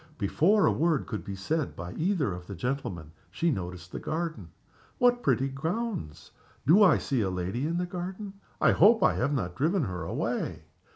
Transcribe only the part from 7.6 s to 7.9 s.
in the